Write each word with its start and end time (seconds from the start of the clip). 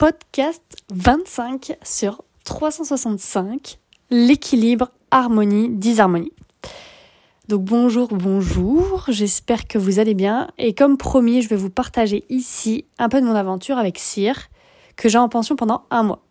podcast 0.00 0.62
25 0.94 1.76
sur 1.82 2.24
365, 2.44 3.78
l'équilibre, 4.08 4.92
harmonie, 5.10 5.68
disharmonie. 5.68 6.32
Donc 7.48 7.64
bonjour, 7.64 8.08
bonjour, 8.08 9.04
j'espère 9.08 9.68
que 9.68 9.76
vous 9.76 9.98
allez 9.98 10.14
bien 10.14 10.48
et 10.56 10.72
comme 10.72 10.96
promis, 10.96 11.42
je 11.42 11.50
vais 11.50 11.56
vous 11.56 11.68
partager 11.68 12.24
ici 12.30 12.86
un 12.98 13.10
peu 13.10 13.20
de 13.20 13.26
mon 13.26 13.34
aventure 13.34 13.76
avec 13.76 13.98
Cyr, 13.98 14.48
que 14.96 15.10
j'ai 15.10 15.18
en 15.18 15.28
pension 15.28 15.54
pendant 15.54 15.84
un 15.90 16.02
mois. 16.02 16.22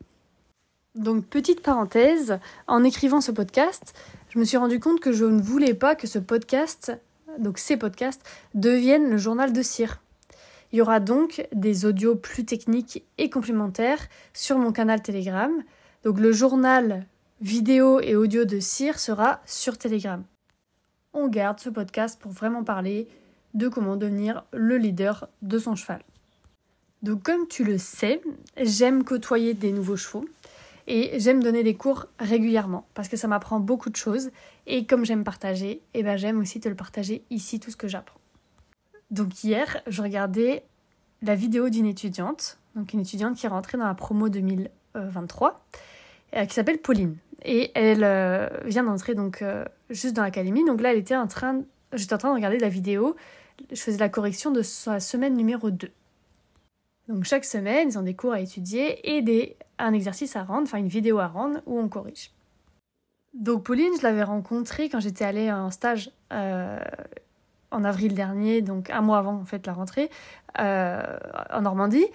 Donc 0.96 1.28
petite 1.28 1.62
parenthèse, 1.62 2.40
en 2.66 2.84
écrivant 2.84 3.22
ce 3.22 3.32
podcast, 3.32 3.94
je 4.30 4.40
me 4.40 4.46
suis 4.46 4.58
rendu 4.58 4.80
compte 4.80 5.00
que 5.00 5.12
je 5.12 5.26
ne 5.26 5.40
voulais 5.40 5.76
pas 5.76 5.94
que 5.94 6.08
ce 6.08 6.18
podcast, 6.18 6.92
donc 7.38 7.60
ces 7.60 7.78
podcasts, 7.78 8.28
deviennent 8.56 9.12
le 9.12 9.20
journal 9.20 9.54
de 9.54 9.62
Cyr. 9.62 10.00
Il 10.72 10.78
y 10.78 10.82
aura 10.82 11.00
donc 11.00 11.48
des 11.52 11.86
audios 11.86 12.16
plus 12.16 12.46
techniques 12.46 13.04
et 13.18 13.30
complémentaires 13.30 14.08
sur 14.34 14.58
mon 14.58 14.72
canal 14.72 15.02
Telegram. 15.02 15.52
Donc 16.04 16.20
le 16.20 16.32
journal 16.32 17.08
vidéo 17.42 18.00
et 18.02 18.16
audio 18.16 18.46
de 18.46 18.60
Cyr 18.60 19.00
sera 19.00 19.42
sur 19.46 19.78
Telegram. 19.78 20.24
On 21.14 21.28
garde 21.28 21.60
ce 21.60 21.70
podcast 21.70 22.20
pour 22.22 22.32
vraiment 22.32 22.64
parler 22.64 23.08
de 23.56 23.68
comment 23.68 23.96
devenir 23.96 24.46
le 24.54 24.78
leader 24.78 25.28
de 25.42 25.58
son 25.58 25.76
cheval. 25.76 26.04
Donc 27.02 27.24
comme 27.24 27.48
tu 27.48 27.64
le 27.64 27.78
sais, 27.78 28.22
j'aime 28.62 29.04
côtoyer 29.04 29.56
des 29.56 29.72
nouveaux 29.72 29.98
chevaux 29.98 30.26
et 30.86 31.20
j'aime 31.20 31.42
donner 31.42 31.64
des 31.64 31.76
cours 31.76 32.08
régulièrement 32.20 32.88
parce 32.94 33.08
que 33.08 33.18
ça 33.18 33.28
m'apprend 33.28 33.60
beaucoup 33.60 33.90
de 33.90 33.96
choses 33.96 34.30
et 34.68 34.86
comme 34.86 35.06
j'aime 35.06 35.24
partager, 35.24 35.82
eh 35.94 36.04
ben 36.04 36.18
j'aime 36.18 36.40
aussi 36.40 36.60
te 36.60 36.70
le 36.70 36.76
partager 36.76 37.24
ici 37.30 37.60
tout 37.60 37.72
ce 37.72 37.78
que 37.78 37.88
j'apprends. 37.88 38.19
Donc 39.12 39.44
hier, 39.44 39.82
je 39.88 40.02
regardais 40.02 40.64
la 41.22 41.36
vidéo 41.36 41.70
d'une 41.70 41.86
étudiante, 41.86 42.60
donc 42.76 42.94
une 42.94 43.02
étudiante 43.02 43.36
qui 43.36 43.46
est 43.46 43.50
rentrée 43.50 43.78
dans 43.78 43.88
la 43.88 43.96
promo 43.96 44.30
2023, 44.30 45.66
euh, 46.36 46.46
qui 46.46 46.54
s'appelle 46.54 46.80
Pauline. 46.80 47.18
Et 47.44 47.72
elle 47.74 48.04
euh, 48.04 48.48
vient 48.66 48.84
d'entrer 48.84 49.16
donc 49.16 49.42
euh, 49.42 49.66
juste 49.90 50.16
dans 50.16 50.24
l'académie. 50.24 50.64
Donc 50.66 50.82
là, 50.82 50.92
elle 50.92 51.00
était 51.00 51.16
en 51.16 51.28
train, 51.28 51.62
j'étais 51.94 52.14
en 52.14 52.18
train 52.18 52.30
de 52.30 52.36
regarder 52.36 52.60
la 52.60 52.70
vidéo. 52.70 53.16
Je 53.72 53.82
faisais 53.82 53.98
la 53.98 54.10
correction 54.10 54.52
de 54.52 54.62
sa 54.62 55.00
semaine 55.00 55.36
numéro 55.36 55.72
2. 55.72 55.90
Donc 57.08 57.24
chaque 57.24 57.46
semaine, 57.46 57.90
ils 57.90 57.98
ont 57.98 58.04
des 58.04 58.16
cours 58.16 58.34
à 58.34 58.40
étudier 58.40 59.16
et 59.16 59.22
des, 59.22 59.58
un 59.80 59.94
exercice 59.94 60.36
à 60.36 60.44
rendre, 60.44 60.64
enfin 60.64 60.78
une 60.78 60.88
vidéo 60.88 61.18
à 61.18 61.28
rendre 61.28 61.62
où 61.66 61.80
on 61.80 61.90
corrige. 61.90 62.32
Donc 63.34 63.64
Pauline, 63.64 63.94
je 63.98 64.04
l'avais 64.04 64.24
rencontrée 64.24 64.90
quand 64.90 65.00
j'étais 65.00 65.26
allée 65.26 65.52
en 65.52 65.72
stage 65.72 66.12
en 67.72 67.84
avril 67.84 68.14
dernier, 68.14 68.62
donc 68.62 68.90
un 68.90 69.02
mois 69.02 69.18
avant 69.18 69.36
en 69.36 69.46
fait 69.46 69.66
la 69.68 69.74
rentrée, 69.74 70.10
euh, 70.60 71.02
en 71.52 71.62
Normandie. 71.62 72.06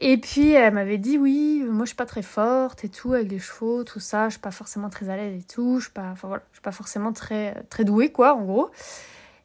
Et 0.00 0.16
puis 0.16 0.52
elle 0.52 0.74
m'avait 0.74 0.98
dit 0.98 1.18
oui, 1.18 1.64
moi 1.68 1.84
je 1.84 1.88
suis 1.88 1.96
pas 1.96 2.06
très 2.06 2.22
forte 2.22 2.84
et 2.84 2.88
tout 2.88 3.14
avec 3.14 3.30
les 3.30 3.40
chevaux, 3.40 3.82
tout 3.82 3.98
ça, 3.98 4.28
je 4.28 4.34
suis 4.34 4.40
pas 4.40 4.52
forcément 4.52 4.90
très 4.90 5.08
à 5.08 5.16
l'aise 5.16 5.40
et 5.40 5.42
tout, 5.42 5.78
je 5.78 5.86
suis 5.86 5.92
pas, 5.92 6.10
enfin 6.12 6.28
voilà, 6.28 6.44
je 6.52 6.56
suis 6.56 6.62
pas 6.62 6.72
forcément 6.72 7.12
très 7.12 7.64
très 7.68 7.84
douée 7.84 8.12
quoi 8.12 8.34
en 8.34 8.42
gros. 8.42 8.70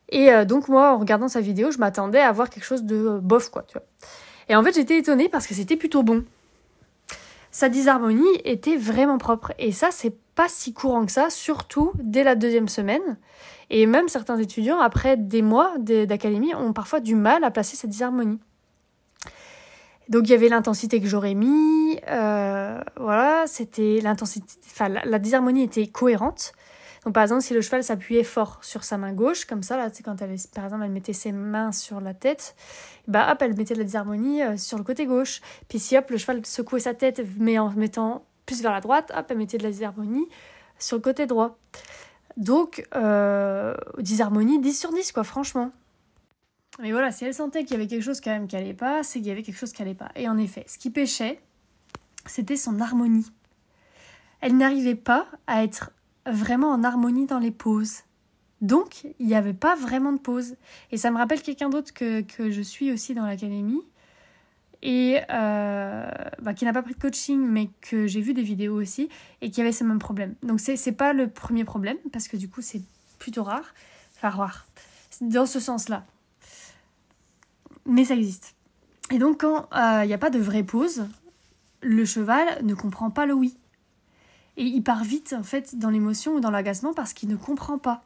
Et 0.10 0.32
euh, 0.32 0.46
donc 0.46 0.68
moi 0.68 0.94
en 0.94 1.00
regardant 1.00 1.28
sa 1.28 1.42
vidéo, 1.42 1.72
je 1.72 1.80
m'attendais 1.80 2.20
à 2.20 2.32
voir 2.32 2.50
quelque 2.50 2.66
chose 2.66 2.84
de 2.84 3.20
bof 3.20 3.50
quoi, 3.50 3.64
tu 3.64 3.74
vois. 3.74 3.88
Et 4.48 4.56
en 4.56 4.64
fait 4.64 4.76
j'étais 4.76 4.98
étonnée 5.00 5.28
parce 5.28 5.48
que 5.48 5.56
c'était 5.56 5.78
plutôt 5.78 6.04
bon. 6.04 6.24
Sa 7.50 7.70
disharmonie 7.70 8.42
était 8.44 8.78
vraiment 8.78 9.18
propre 9.18 9.54
et 9.58 9.72
ça 9.72 9.90
c'est 9.92 10.16
pas 10.36 10.48
si 10.50 10.74
courant 10.74 11.06
que 11.06 11.12
ça, 11.12 11.32
surtout 11.32 11.92
dès 11.96 12.24
la 12.24 12.36
deuxième 12.36 12.68
semaine. 12.68 13.18
Et 13.70 13.86
même 13.86 14.08
certains 14.08 14.38
étudiants, 14.38 14.80
après 14.80 15.18
des 15.18 15.42
mois 15.42 15.78
d'académie, 15.80 16.54
ont 16.56 16.74
parfois 16.74 17.00
du 17.00 17.16
mal 17.16 17.44
à 17.44 17.52
placer 17.52 17.76
cette 17.76 17.90
disharmonie. 17.90 18.40
Donc 20.10 20.28
il 20.28 20.32
y 20.32 20.34
avait 20.34 20.50
l'intensité 20.50 21.00
que 21.00 21.08
j'aurais 21.08 21.34
mis, 21.34 22.00
euh, 22.10 22.82
voilà, 22.98 23.46
c'était 23.48 24.00
l'intensité, 24.02 24.54
enfin 24.66 24.90
la, 24.90 25.20
disharmonie 25.20 25.64
était 25.64 25.88
cohérente. 25.88 26.52
Donc 27.06 27.14
par 27.14 27.24
exemple, 27.24 27.42
si 27.42 27.54
le 27.54 27.62
cheval 27.62 27.84
s'appuyait 27.84 28.24
fort 28.24 28.60
sur 28.62 28.84
sa 28.84 28.98
main 28.98 29.14
gauche, 29.14 29.46
comme 29.46 29.64
ça, 29.64 29.78
là, 29.78 29.90
c'est 29.92 30.04
quand 30.04 30.22
elle, 30.22 30.36
par 30.54 30.66
exemple, 30.66 30.84
elle 30.86 30.92
mettait 30.92 31.14
ses 31.14 31.32
mains 31.32 31.72
sur 31.72 32.02
la 32.02 32.14
tête, 32.14 32.56
bah 33.08 33.30
hop, 33.32 33.42
elle 33.42 33.56
mettait 33.56 33.74
de 33.74 33.80
la 33.80 33.86
disharmonie 33.86 34.42
euh, 34.42 34.58
sur 34.58 34.78
le 34.78 34.84
côté 34.84 35.06
gauche. 35.06 35.42
Puis 35.70 35.80
si 35.80 35.98
hop, 35.98 36.10
le 36.10 36.18
cheval 36.18 36.46
secouait 36.46 36.80
sa 36.80 36.94
tête, 36.94 37.22
mais 37.38 37.58
en 37.58 37.70
mettant 37.72 38.26
plus 38.46 38.62
vers 38.62 38.72
la 38.72 38.82
droite, 38.82 39.12
hop, 39.16 39.26
elle 39.30 39.38
mettait 39.38 39.58
de 39.58 39.64
la 39.64 39.72
disharmonie 39.72 40.28
sur 40.80 40.98
le 40.98 41.02
côté 41.02 41.26
droit. 41.28 41.58
Donc, 42.38 42.88
euh, 42.96 43.76
disharmonie 44.00 44.60
10 44.60 44.80
sur 44.80 44.92
10, 44.92 45.12
quoi, 45.12 45.24
franchement. 45.24 45.72
Mais 46.80 46.92
voilà, 46.92 47.12
si 47.12 47.26
elle 47.26 47.34
sentait 47.34 47.64
qu'il 47.64 47.72
y 47.72 47.76
avait 47.76 47.88
quelque 47.88 48.02
chose 48.02 48.20
quand 48.20 48.32
même 48.32 48.48
qui 48.48 48.56
allait 48.56 48.74
pas, 48.74 49.04
c'est 49.04 49.20
qu'il 49.20 49.28
y 49.28 49.32
avait 49.32 49.44
quelque 49.44 49.58
chose 49.58 49.74
qui 49.74 49.82
allait 49.82 49.94
pas. 49.94 50.12
Et 50.16 50.28
en 50.28 50.38
effet, 50.38 50.66
ce 50.68 50.78
qui 50.78 50.90
pêchait, 50.90 51.40
c'était 52.26 52.56
son 52.56 52.80
harmonie. 52.82 53.32
Elle 54.42 54.58
n'arrivait 54.58 54.96
pas 54.96 55.28
à 55.46 55.64
être 55.64 55.92
vraiment 56.26 56.72
en 56.72 56.84
harmonie 56.84 57.28
dans 57.28 57.40
les 57.40 57.52
pauses. 57.52 58.00
Donc, 58.62 59.04
il 59.20 59.28
n'y 59.28 59.36
avait 59.36 59.54
pas 59.54 59.76
vraiment 59.76 60.14
de 60.14 60.20
pause. 60.20 60.56
Et 60.92 60.98
ça 60.98 61.12
me 61.12 61.18
rappelle 61.18 61.42
quelqu'un 61.42 61.70
d'autre 61.70 61.94
que, 61.94 62.22
que 62.22 62.50
je 62.50 62.62
suis 62.62 62.92
aussi 62.92 63.14
dans 63.14 63.26
l'académie, 63.26 63.84
et 64.84 65.22
euh, 65.30 66.12
bah, 66.42 66.54
qui 66.54 66.66
n'a 66.66 66.74
pas 66.74 66.84
pris 66.84 66.94
de 66.94 67.00
coaching, 67.00 67.40
mais 67.40 67.70
que 67.80 68.06
j'ai 68.06 68.20
vu 68.20 68.34
des 68.34 68.44
vidéos 68.44 68.76
aussi, 68.76 69.08
et 69.42 69.50
qui 69.50 69.62
avait 69.62 69.72
ce 69.72 69.86
même 69.86 69.98
problème. 69.98 70.36
Donc 70.44 70.60
c'est, 70.60 70.92
pas 70.92 71.14
le 71.14 71.30
premier 71.30 71.64
problème, 71.64 71.98
parce 72.12 72.28
que 72.28 72.36
du 72.36 72.50
coup 72.50 72.62
c'est 72.62 72.82
plutôt 73.18 73.44
rare, 73.44 73.74
enfin 74.16 74.30
rare, 74.30 74.68
dans 75.22 75.46
ce 75.46 75.62
sens-là. 75.62 76.06
Mais 77.86 78.04
ça 78.04 78.16
existe. 78.16 78.56
Et 79.10 79.20
donc 79.20 79.40
quand 79.40 79.70
euh, 79.74 80.02
il 80.04 80.08
n'y 80.08 80.14
a 80.14 80.18
pas 80.18 80.30
de 80.30 80.40
vraie 80.40 80.64
pause, 80.64 81.08
le 81.82 82.04
cheval 82.04 82.46
ne 82.64 82.74
comprend 82.74 83.10
pas 83.10 83.26
le 83.26 83.34
oui. 83.34 83.58
Et 84.58 84.66
il 84.66 84.84
part 84.84 85.06
vite 85.06 85.34
en 85.34 85.44
fait 85.44 85.80
dans 85.80 85.90
l'émotion 85.90 86.36
ou 86.36 86.40
dans 86.42 86.52
l'agacement 86.52 86.94
parce 86.94 87.14
qu'il 87.14 87.30
ne 87.30 87.38
comprend 87.38 87.78
pas. 87.78 88.04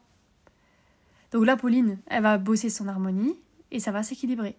Donc 1.32 1.46
là, 1.46 1.58
Pauline, 1.58 1.98
elle 2.06 2.24
va 2.24 2.38
bosser 2.38 2.70
son 2.70 2.88
harmonie 2.88 3.36
et 3.72 3.80
ça 3.80 3.92
va 3.92 4.04
s'équilibrer. 4.04 4.56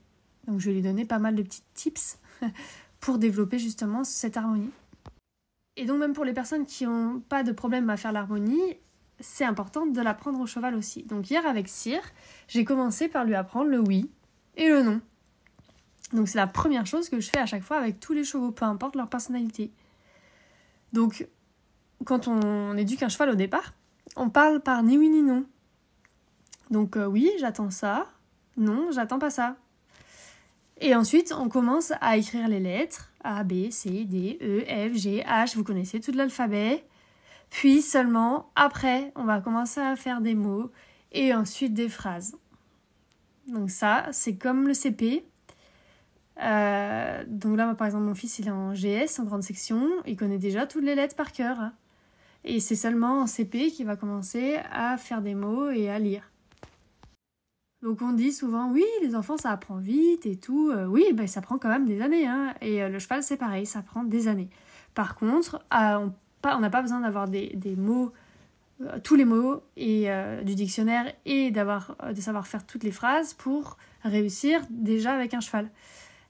Donc 0.48 0.60
je 0.60 0.70
vais 0.70 0.74
lui 0.74 0.82
donner 0.82 1.04
pas 1.04 1.18
mal 1.18 1.34
de 1.34 1.42
petits 1.42 1.62
tips 1.74 2.18
pour 3.00 3.18
développer 3.18 3.58
justement 3.58 4.02
cette 4.02 4.36
harmonie. 4.36 4.70
Et 5.76 5.84
donc 5.84 6.00
même 6.00 6.14
pour 6.14 6.24
les 6.24 6.32
personnes 6.32 6.66
qui 6.66 6.86
n'ont 6.86 7.20
pas 7.20 7.44
de 7.44 7.52
problème 7.52 7.88
à 7.90 7.96
faire 7.96 8.12
l'harmonie, 8.12 8.76
c'est 9.20 9.44
important 9.44 9.86
de 9.86 10.00
l'apprendre 10.00 10.40
au 10.40 10.46
cheval 10.46 10.74
aussi. 10.74 11.04
Donc 11.04 11.30
hier 11.30 11.46
avec 11.46 11.68
Cyr, 11.68 12.00
j'ai 12.48 12.64
commencé 12.64 13.08
par 13.08 13.24
lui 13.24 13.34
apprendre 13.34 13.68
le 13.70 13.78
oui 13.78 14.10
et 14.56 14.68
le 14.68 14.82
non. 14.82 15.00
Donc 16.14 16.28
c'est 16.28 16.38
la 16.38 16.46
première 16.46 16.86
chose 16.86 17.10
que 17.10 17.20
je 17.20 17.28
fais 17.28 17.38
à 17.38 17.46
chaque 17.46 17.62
fois 17.62 17.76
avec 17.76 18.00
tous 18.00 18.14
les 18.14 18.24
chevaux, 18.24 18.50
peu 18.50 18.64
importe 18.64 18.96
leur 18.96 19.08
personnalité. 19.08 19.70
Donc 20.94 21.28
quand 22.06 22.26
on 22.26 22.76
éduque 22.76 23.02
un 23.02 23.08
cheval 23.10 23.30
au 23.30 23.34
départ, 23.34 23.74
on 24.16 24.30
parle 24.30 24.60
par 24.60 24.82
ni 24.82 24.96
oui 24.96 25.10
ni 25.10 25.22
non. 25.22 25.44
Donc 26.70 26.96
euh, 26.96 27.06
oui, 27.06 27.30
j'attends 27.38 27.70
ça. 27.70 28.06
Non, 28.56 28.90
j'attends 28.90 29.18
pas 29.18 29.30
ça. 29.30 29.56
Et 30.80 30.94
ensuite, 30.94 31.34
on 31.36 31.48
commence 31.48 31.92
à 32.00 32.16
écrire 32.16 32.48
les 32.48 32.60
lettres 32.60 33.10
A, 33.24 33.42
B, 33.42 33.70
C, 33.70 34.04
D, 34.04 34.38
E, 34.40 34.64
F, 34.64 34.96
G, 34.96 35.24
H. 35.26 35.56
Vous 35.56 35.64
connaissez 35.64 36.00
tout 36.00 36.12
l'alphabet. 36.12 36.84
Puis 37.50 37.82
seulement 37.82 38.50
après, 38.54 39.12
on 39.16 39.24
va 39.24 39.40
commencer 39.40 39.80
à 39.80 39.96
faire 39.96 40.20
des 40.20 40.34
mots 40.34 40.70
et 41.12 41.34
ensuite 41.34 41.74
des 41.74 41.88
phrases. 41.88 42.36
Donc 43.48 43.70
ça, 43.70 44.06
c'est 44.12 44.36
comme 44.36 44.68
le 44.68 44.74
CP. 44.74 45.24
Euh, 46.42 47.24
donc 47.26 47.56
là, 47.56 47.74
par 47.74 47.86
exemple, 47.86 48.04
mon 48.04 48.14
fils, 48.14 48.38
il 48.38 48.48
est 48.48 48.52
en 48.52 48.74
GS, 48.74 49.18
en 49.18 49.24
grande 49.24 49.42
section. 49.42 49.88
Il 50.06 50.16
connaît 50.16 50.38
déjà 50.38 50.66
toutes 50.66 50.84
les 50.84 50.94
lettres 50.94 51.16
par 51.16 51.32
cœur. 51.32 51.58
Et 52.44 52.60
c'est 52.60 52.76
seulement 52.76 53.22
en 53.22 53.26
CP 53.26 53.70
qu'il 53.70 53.86
va 53.86 53.96
commencer 53.96 54.58
à 54.70 54.96
faire 54.96 55.22
des 55.22 55.34
mots 55.34 55.70
et 55.70 55.90
à 55.90 55.98
lire. 55.98 56.30
Donc 57.82 58.02
on 58.02 58.12
dit 58.12 58.32
souvent 58.32 58.70
oui, 58.70 58.84
les 59.02 59.14
enfants 59.14 59.36
ça 59.36 59.50
apprend 59.50 59.76
vite 59.76 60.26
et 60.26 60.36
tout. 60.36 60.70
Euh, 60.70 60.86
oui, 60.86 61.04
ben, 61.14 61.26
ça 61.26 61.40
prend 61.40 61.58
quand 61.58 61.68
même 61.68 61.86
des 61.86 62.00
années. 62.02 62.26
Hein. 62.26 62.54
Et 62.60 62.82
euh, 62.82 62.88
le 62.88 62.98
cheval 62.98 63.22
c'est 63.22 63.36
pareil, 63.36 63.66
ça 63.66 63.82
prend 63.82 64.02
des 64.02 64.26
années. 64.26 64.48
Par 64.94 65.14
contre, 65.14 65.62
euh, 65.74 66.08
on 66.44 66.58
n'a 66.58 66.70
pas 66.70 66.82
besoin 66.82 67.00
d'avoir 67.00 67.28
des, 67.28 67.76
mots, 67.76 68.12
tous 69.04 69.14
les 69.14 69.24
mots 69.24 69.62
et, 69.76 70.08
du 70.44 70.54
dictionnaire 70.56 71.12
et 71.24 71.50
de 71.52 72.20
savoir 72.20 72.46
faire 72.46 72.66
toutes 72.66 72.82
les 72.82 72.90
phrases 72.90 73.34
pour 73.34 73.76
réussir 74.02 74.60
déjà 74.70 75.12
avec 75.12 75.34
un 75.34 75.40
cheval. 75.40 75.70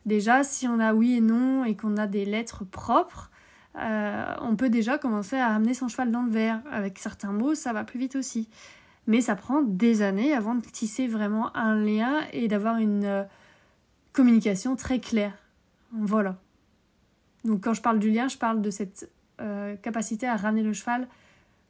Déjà, 0.05 0.45
si 0.45 0.67
on 0.69 0.81
a 0.81 0.93
oui 0.93 1.17
et 1.17 1.21
non 1.21 1.65
et 1.65 1.77
qu'on 1.77 1.97
a 1.97 2.07
des 2.07 2.25
lettres 2.27 2.65
propres, 2.65 3.31
on 3.75 4.57
peut 4.57 4.71
déjà 4.71 4.99
commencer 4.99 5.37
à 5.37 5.55
amener 5.55 5.73
son 5.73 5.89
cheval 5.89 6.11
dans 6.11 6.23
le 6.23 6.31
verre. 6.31 6.61
Avec 6.71 6.99
certains 6.99 7.33
mots, 7.33 7.55
ça 7.55 7.73
va 7.73 7.85
plus 7.85 7.99
vite 7.99 8.17
aussi 8.17 8.49
mais 9.09 9.23
ça 9.23 9.35
prend 9.35 9.63
des 9.63 10.03
années 10.03 10.35
avant 10.35 10.55
de 10.55 10.61
tisser 10.61 11.09
vraiment 11.09 11.57
un 11.57 11.75
lien 11.75 12.21
et 12.35 12.47
d'avoir 12.47 12.77
une 12.77 13.07
euh, 13.07 13.25
communication 14.13 14.77
très 14.77 15.01
claire. 15.01 15.33
Voilà. 15.93 16.37
Donc 17.43 17.65
quand 17.65 17.73
je 17.73 17.81
parle 17.81 17.99
du 17.99 18.11
lien, 18.11 18.29
je 18.29 18.37
parle 18.37 18.61
de 18.61 18.71
cette 18.71 19.11
euh, 19.41 19.77
capacité 19.77 20.29
à 20.29 20.37
ramener 20.37 20.63
le 20.63 20.75
cheval 20.75 21.09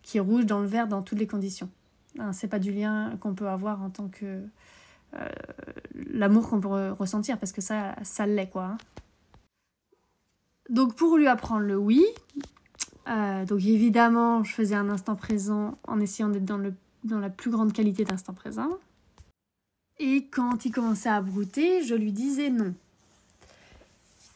qui 0.02 0.18
est 0.18 0.20
rouge 0.20 0.46
dans 0.46 0.58
le 0.58 0.66
vert 0.66 0.88
dans 0.88 1.00
toutes 1.00 1.20
les 1.20 1.28
conditions. 1.28 1.70
Hein, 2.18 2.32
c'est 2.32 2.48
pas 2.48 2.58
du 2.58 2.72
lien 2.72 3.16
qu'on 3.20 3.34
peut 3.34 3.48
avoir 3.48 3.82
en 3.82 3.90
tant 3.90 4.08
que 4.08 4.42
euh, 5.14 5.28
l'amour 5.94 6.50
qu'on 6.50 6.60
peut 6.60 6.90
ressentir 6.90 7.38
parce 7.38 7.52
que 7.52 7.60
ça 7.60 7.94
ça 8.02 8.26
l'est 8.26 8.48
quoi. 8.48 8.64
Hein. 8.64 8.78
Donc 10.70 10.96
pour 10.96 11.16
lui 11.16 11.28
apprendre 11.28 11.62
le 11.62 11.76
oui, 11.76 12.04
donc 13.06 13.64
évidemment, 13.64 14.44
je 14.44 14.52
faisais 14.52 14.74
un 14.74 14.90
instant 14.90 15.16
présent 15.16 15.78
en 15.86 15.98
essayant 15.98 16.28
d'être 16.28 16.44
dans, 16.44 16.58
le, 16.58 16.74
dans 17.08 17.18
la 17.18 17.30
plus 17.30 17.50
grande 17.50 17.72
qualité 17.72 18.04
d'instant 18.04 18.34
présent. 18.34 18.70
Et 19.98 20.26
quand 20.26 20.64
il 20.64 20.70
commençait 20.70 21.08
à 21.08 21.20
brouter, 21.20 21.82
je 21.82 21.94
lui 21.94 22.12
disais 22.12 22.50
non. 22.50 22.74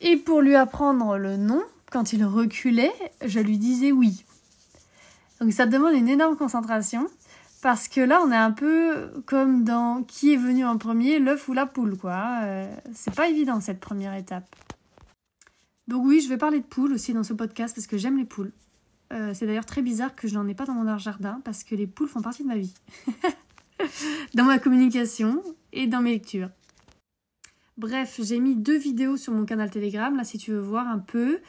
Et 0.01 0.17
pour 0.17 0.41
lui 0.41 0.57
apprendre 0.57 1.17
le 1.17 1.37
non, 1.37 1.63
quand 1.91 2.13
il 2.13 2.25
reculait, 2.25 2.93
je 3.25 3.39
lui 3.39 3.59
disais 3.59 3.93
oui. 3.93 4.25
Donc 5.41 5.53
ça 5.53 5.67
demande 5.67 5.95
une 5.95 6.09
énorme 6.09 6.37
concentration 6.37 7.07
parce 7.63 7.87
que 7.87 8.01
là 8.01 8.21
on 8.25 8.33
est 8.33 8.37
un 8.37 8.51
peu 8.51 9.13
comme 9.27 9.63
dans 9.63 10.03
qui 10.03 10.33
est 10.33 10.37
venu 10.37 10.65
en 10.65 10.79
premier, 10.79 11.21
l'œuf 11.21 11.49
ou 11.49 11.53
la 11.53 11.67
poule 11.67 11.97
quoi. 11.97 12.41
Euh, 12.43 12.75
c'est 12.93 13.15
pas 13.15 13.29
évident 13.29 13.61
cette 13.61 13.79
première 13.79 14.15
étape. 14.15 14.45
Donc 15.87 16.05
oui, 16.05 16.21
je 16.21 16.29
vais 16.29 16.39
parler 16.39 16.59
de 16.59 16.65
poules 16.65 16.93
aussi 16.93 17.13
dans 17.13 17.23
ce 17.23 17.33
podcast 17.33 17.75
parce 17.75 17.87
que 17.87 17.99
j'aime 17.99 18.19
les 18.19 18.25
poules. 18.25 18.53
Euh, 19.12 19.32
c'est 19.35 19.47
d'ailleurs 19.47 19.67
très 19.67 19.82
bizarre 19.82 20.14
que 20.14 20.26
je 20.26 20.35
n'en 20.35 20.49
ai 20.49 20.55
pas 20.55 20.64
dans 20.64 20.75
mon 20.75 20.99
jardin 20.99 21.41
parce 21.44 21.64
que 21.64 21.75
les 21.75 21.87
poules 21.87 22.09
font 22.09 22.23
partie 22.23 22.43
de 22.43 22.49
ma 22.49 22.56
vie. 22.56 22.75
dans 24.35 24.44
ma 24.44 24.59
communication 24.59 25.43
et 25.73 25.87
dans 25.87 26.00
mes 26.00 26.12
lectures. 26.12 26.49
Bref, 27.76 28.20
j'ai 28.23 28.38
mis 28.38 28.55
deux 28.55 28.79
vidéos 28.79 29.17
sur 29.17 29.32
mon 29.32 29.44
canal 29.44 29.70
Telegram, 29.70 30.14
là 30.17 30.25
si 30.25 30.38
tu 30.38 30.53
veux 30.53 30.61
voir 30.61 30.87
un 30.88 30.99
peu. 30.99 31.41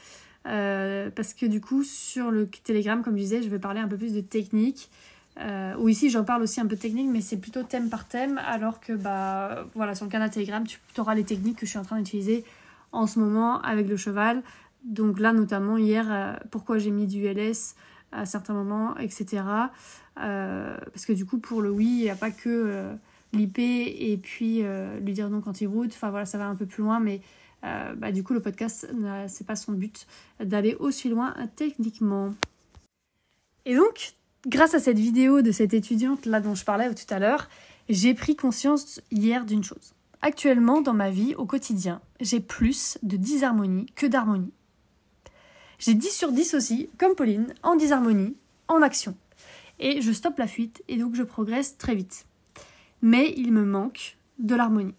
Euh, 0.45 1.09
parce 1.09 1.33
que 1.33 1.45
du 1.45 1.61
coup, 1.61 1.83
sur 1.83 2.31
le 2.31 2.47
Telegram, 2.47 3.01
comme 3.01 3.15
je 3.15 3.21
disais, 3.21 3.41
je 3.41 3.49
vais 3.49 3.59
parler 3.59 3.79
un 3.79 3.87
peu 3.87 3.97
plus 3.97 4.13
de 4.13 4.21
technique. 4.21 4.89
Euh, 5.39 5.75
ou 5.77 5.89
ici, 5.89 6.09
j'en 6.09 6.23
parle 6.23 6.43
aussi 6.43 6.61
un 6.61 6.67
peu 6.67 6.75
technique, 6.75 7.07
mais 7.09 7.21
c'est 7.21 7.37
plutôt 7.37 7.63
thème 7.63 7.89
par 7.89 8.07
thème. 8.07 8.39
Alors 8.45 8.79
que, 8.79 8.93
bah, 8.93 9.65
voilà, 9.73 9.95
sur 9.95 10.05
le 10.05 10.11
canal 10.11 10.29
Telegram, 10.29 10.63
tu 10.65 10.79
auras 10.97 11.15
les 11.15 11.23
techniques 11.23 11.57
que 11.57 11.65
je 11.65 11.71
suis 11.71 11.79
en 11.79 11.83
train 11.83 11.97
d'utiliser 11.97 12.43
en 12.91 13.07
ce 13.07 13.19
moment 13.19 13.61
avec 13.61 13.87
le 13.87 13.97
cheval. 13.97 14.43
Donc 14.83 15.19
là, 15.19 15.33
notamment 15.33 15.77
hier, 15.77 16.07
euh, 16.11 16.33
pourquoi 16.51 16.77
j'ai 16.77 16.91
mis 16.91 17.07
du 17.07 17.25
LS 17.25 17.75
à 18.11 18.25
certains 18.25 18.53
moments, 18.53 18.97
etc. 18.97 19.43
Euh, 20.19 20.77
parce 20.93 21.05
que 21.05 21.13
du 21.13 21.25
coup, 21.25 21.39
pour 21.39 21.61
le 21.61 21.71
oui, 21.71 21.85
il 21.85 22.03
n'y 22.03 22.09
a 22.09 22.15
pas 22.15 22.31
que 22.31 22.49
euh, 22.49 22.93
l'IP 23.31 23.59
et 23.59 24.19
puis 24.21 24.63
lui 25.01 25.13
dire 25.13 25.29
non 25.29 25.41
quand 25.41 25.61
il 25.61 25.67
route. 25.67 25.91
Enfin 25.93 26.09
voilà, 26.09 26.25
ça 26.25 26.37
va 26.37 26.47
un 26.47 26.55
peu 26.55 26.65
plus 26.65 26.83
loin, 26.83 26.99
mais 26.99 27.21
bah, 27.63 28.11
du 28.11 28.23
coup, 28.23 28.33
le 28.33 28.41
podcast, 28.41 28.87
c'est 29.27 29.47
pas 29.47 29.55
son 29.55 29.71
but 29.71 30.05
d'aller 30.39 30.75
aussi 30.75 31.09
loin 31.09 31.33
techniquement. 31.55 32.33
Et 33.65 33.75
donc, 33.75 34.13
grâce 34.45 34.73
à 34.73 34.79
cette 34.79 34.99
vidéo 34.99 35.41
de 35.41 35.51
cette 35.51 35.73
étudiante 35.73 36.25
là 36.25 36.41
dont 36.41 36.53
je 36.53 36.65
parlais 36.65 36.93
tout 36.93 37.11
à 37.11 37.19
l'heure, 37.19 37.49
j'ai 37.89 38.13
pris 38.13 38.35
conscience 38.35 39.01
hier 39.11 39.45
d'une 39.45 39.63
chose. 39.63 39.95
Actuellement, 40.21 40.81
dans 40.81 40.93
ma 40.93 41.09
vie, 41.09 41.35
au 41.35 41.45
quotidien, 41.45 42.01
j'ai 42.21 42.39
plus 42.39 42.97
de 43.01 43.17
disharmonie 43.17 43.87
que 43.95 44.05
d'harmonie. 44.05 44.53
J'ai 45.83 45.95
10 45.95 46.11
sur 46.11 46.31
10 46.31 46.53
aussi, 46.53 46.89
comme 46.97 47.13
Pauline, 47.13 47.53
en 47.61 47.75
disharmonie, 47.75 48.37
en 48.69 48.81
action. 48.81 49.17
Et 49.79 49.99
je 49.99 50.13
stoppe 50.13 50.37
la 50.37 50.47
fuite 50.47 50.81
et 50.87 50.95
donc 50.95 51.13
je 51.13 51.23
progresse 51.23 51.77
très 51.77 51.93
vite. 51.93 52.25
Mais 53.01 53.33
il 53.35 53.51
me 53.51 53.65
manque 53.65 54.17
de 54.39 54.55
l'harmonie. 54.55 54.95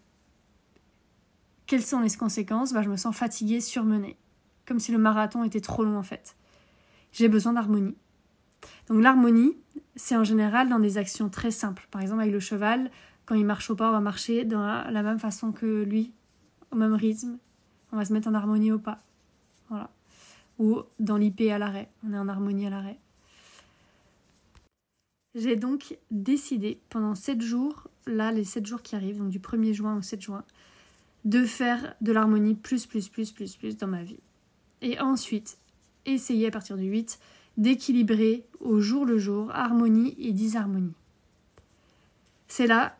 Quelles 1.64 1.82
sont 1.82 2.00
les 2.00 2.10
conséquences? 2.10 2.74
Bah, 2.74 2.82
Je 2.82 2.90
me 2.90 2.98
sens 2.98 3.16
fatiguée, 3.16 3.62
surmenée. 3.62 4.18
Comme 4.66 4.78
si 4.78 4.92
le 4.92 4.98
marathon 4.98 5.42
était 5.42 5.62
trop 5.62 5.84
long 5.84 5.96
en 5.96 6.02
fait. 6.02 6.36
J'ai 7.12 7.28
besoin 7.30 7.54
d'harmonie. 7.54 7.96
Donc 8.88 9.02
l'harmonie, 9.02 9.56
c'est 9.96 10.18
en 10.18 10.24
général 10.24 10.68
dans 10.68 10.80
des 10.80 10.98
actions 10.98 11.30
très 11.30 11.50
simples. 11.50 11.88
Par 11.90 12.02
exemple 12.02 12.20
avec 12.20 12.34
le 12.34 12.40
cheval, 12.40 12.90
quand 13.24 13.36
il 13.36 13.46
marche 13.46 13.70
au 13.70 13.74
pas, 13.74 13.88
on 13.88 13.92
va 13.92 14.00
marcher 14.00 14.44
de 14.44 14.54
la 14.54 15.02
même 15.02 15.18
façon 15.18 15.50
que 15.50 15.82
lui, 15.82 16.12
au 16.70 16.76
même 16.76 16.92
rythme. 16.92 17.38
On 17.90 17.96
va 17.96 18.04
se 18.04 18.12
mettre 18.12 18.28
en 18.28 18.34
harmonie 18.34 18.70
au 18.70 18.78
pas. 18.78 19.02
Voilà. 19.70 19.88
Ou 20.58 20.82
dans 21.00 21.16
l'IP 21.16 21.42
à 21.50 21.58
l'arrêt. 21.58 21.90
On 22.06 22.12
est 22.12 22.18
en 22.18 22.28
harmonie 22.28 22.66
à 22.66 22.70
l'arrêt. 22.70 22.98
J'ai 25.34 25.56
donc 25.56 25.98
décidé 26.12 26.78
pendant 26.90 27.16
7 27.16 27.40
jours, 27.40 27.88
là 28.06 28.30
les 28.30 28.44
7 28.44 28.66
jours 28.66 28.82
qui 28.82 28.94
arrivent, 28.94 29.18
donc 29.18 29.30
du 29.30 29.40
1er 29.40 29.72
juin 29.72 29.96
au 29.96 30.02
7 30.02 30.20
juin, 30.20 30.44
de 31.24 31.44
faire 31.44 31.96
de 32.00 32.12
l'harmonie 32.12 32.54
plus, 32.54 32.86
plus, 32.86 33.08
plus, 33.08 33.32
plus, 33.32 33.56
plus 33.56 33.76
dans 33.76 33.88
ma 33.88 34.04
vie. 34.04 34.20
Et 34.80 35.00
ensuite, 35.00 35.58
essayer 36.06 36.46
à 36.46 36.50
partir 36.52 36.76
du 36.76 36.84
8 36.84 37.18
d'équilibrer 37.56 38.46
au 38.60 38.80
jour 38.80 39.04
le 39.04 39.18
jour 39.18 39.50
harmonie 39.52 40.14
et 40.18 40.32
disharmonie. 40.32 40.94
C'est 42.46 42.66
là 42.66 42.96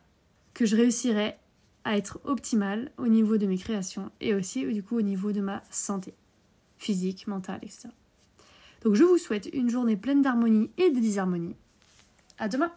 que 0.55 0.67
je 0.67 0.77
réussirai 0.77 1.37
à 1.85 1.97
être 1.97 2.21
optimale 2.25 2.91
au 2.97 3.09
niveau 3.09 3.37
de 3.37 3.47
mes 3.47 3.59
créations 3.59 4.11
et 4.21 4.35
aussi 4.35 4.65
du 4.73 4.83
coup 4.83 4.97
au 4.97 5.03
niveau 5.03 5.33
de 5.33 5.41
ma 5.41 5.63
santé 5.71 6.15
physique, 6.85 7.27
mentale, 7.27 7.61
etc. 7.63 7.89
Donc 8.83 8.95
je 8.95 9.03
vous 9.03 9.19
souhaite 9.19 9.49
une 9.53 9.71
journée 9.71 9.97
pleine 9.97 10.23
d'harmonie 10.23 10.71
et 10.77 10.91
de 10.91 11.01
disharmonie. 11.01 11.57
À 12.39 12.49
demain 12.49 12.71